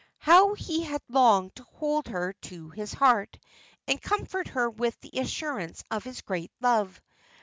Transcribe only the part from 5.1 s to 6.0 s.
assurance